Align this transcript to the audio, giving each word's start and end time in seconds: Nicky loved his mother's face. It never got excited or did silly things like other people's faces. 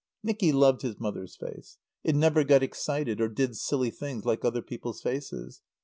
Nicky 0.23 0.51
loved 0.51 0.81
his 0.81 0.99
mother's 0.99 1.35
face. 1.35 1.77
It 2.03 2.15
never 2.15 2.43
got 2.43 2.63
excited 2.63 3.21
or 3.21 3.27
did 3.29 3.55
silly 3.55 3.91
things 3.91 4.25
like 4.25 4.43
other 4.43 4.63
people's 4.63 4.99
faces. 4.99 5.61